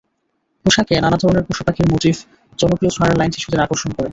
[0.65, 2.17] পোশাকে নানা ধরনের পশুপাখির মোটিফ,
[2.59, 4.09] জনপ্রিয় ছড়ার লাইন শিশুদের আকর্ষণ করে।